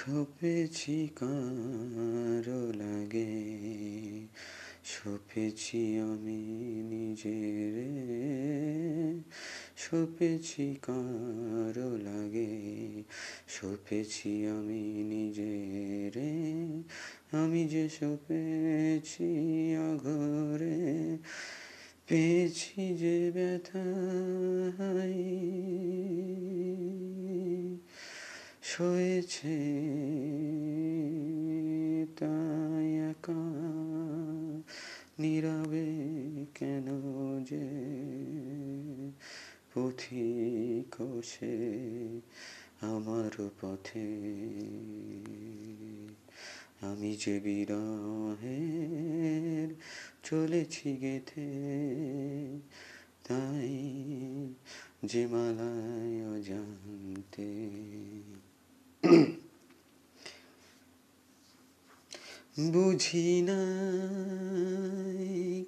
[0.00, 3.32] সপেছি কারও লাগে
[4.84, 6.42] সপেছি আমি
[6.90, 7.74] নিজের
[9.76, 13.02] সপেছি কারও লাগে
[13.48, 16.14] সপেছি আমি নিজের,
[17.32, 19.30] আমি যে সপেছি
[19.76, 21.18] অঘরে,
[22.06, 25.20] পেয়েছি যে ব্যথাই
[28.70, 29.60] সয়েছে
[32.18, 33.32] তাই একা
[35.18, 35.86] নীরবে
[36.54, 36.84] কেন
[37.50, 37.68] যে
[39.74, 41.80] পথিক সে
[42.80, 44.08] আমার পথে?
[46.80, 49.74] আমি যে বিরহের
[50.22, 51.50] চলেছি গেথে,
[53.28, 53.74] তাই
[55.04, 56.26] যে মালায়
[62.70, 63.60] বুঝি না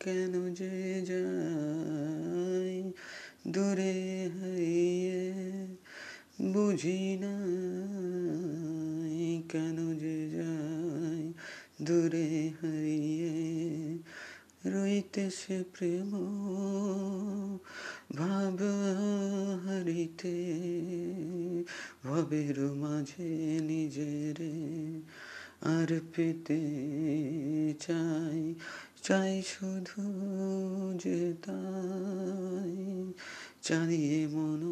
[0.00, 2.76] কেন যে যাই
[3.48, 3.96] দূরে
[4.34, 5.22] হাইয়ে
[6.44, 7.34] বুঝি না
[9.48, 11.22] কেন যে যাই
[11.82, 12.28] দূরে
[12.58, 13.34] হারিয়ে
[14.68, 16.10] রইতেছে প্রেম
[18.18, 18.37] ভাব
[22.18, 25.00] ভবের মাঝে নিজেরে
[25.60, 26.60] আর পেতে
[27.80, 28.54] চাই
[29.02, 30.02] চাই শুধু
[30.98, 33.12] যে তাই।
[33.62, 34.62] চালিয়ে মন,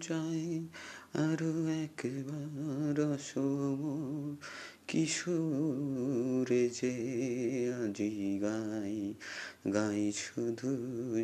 [0.00, 0.68] চাই
[1.14, 4.36] আরও একবার সম
[4.88, 6.94] কিশোরে যে
[7.84, 9.14] আজি গাই
[9.74, 10.76] গাই শুধু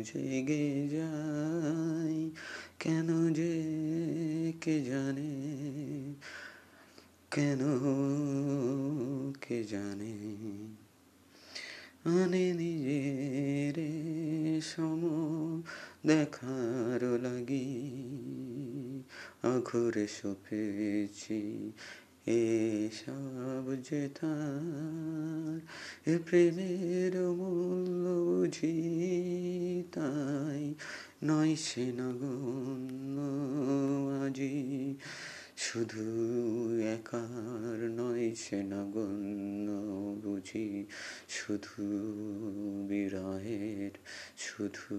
[0.03, 2.31] জেগে যাই
[2.79, 3.81] কেন যে
[4.61, 5.51] কে জানে?
[7.31, 7.59] কেন
[9.41, 10.13] কে জানে?
[12.05, 13.73] আনে নিজের
[14.61, 15.01] সম
[16.05, 17.93] দেখার লাগি
[19.43, 21.71] আঘরে সপেছি
[22.25, 25.59] এসব যে তার
[26.25, 30.73] প্রেমের মূল্য বুঝি। তাই
[31.23, 33.19] নয় সে নগণ্য
[34.25, 34.95] আজি।
[35.57, 36.01] শুধু
[36.81, 39.71] একার নয় সে নগণ্য
[40.23, 40.85] বুঝি।
[41.29, 41.83] শুধু
[42.87, 43.91] বিরহের,
[44.37, 44.95] শুধু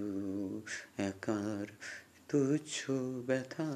[0.98, 1.66] একার
[2.28, 2.90] তুচ্ছ
[3.26, 3.72] ব্যথা।